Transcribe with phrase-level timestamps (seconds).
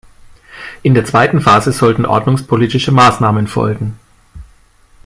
[0.81, 3.99] In der zweiten Phase sollten ordnungspolitische Maßnahmen folgen.